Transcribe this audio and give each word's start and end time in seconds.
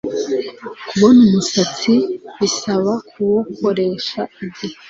kubona 0.89 1.19
umusatsi 1.27 1.93
bisaba 2.39 2.93
kuwukoresha 3.09 4.21
igihe. 4.45 4.77